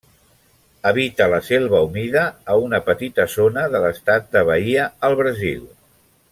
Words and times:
Habita 0.91 1.27
la 1.33 1.39
selva 1.49 1.81
humida 1.89 2.23
a 2.53 2.57
una 2.69 2.81
petita 2.89 3.29
zona 3.35 3.67
de 3.75 3.83
l'Estat 3.87 4.35
de 4.37 4.45
Bahia, 4.51 4.91
al 5.11 5.21
Brasil. 5.25 5.65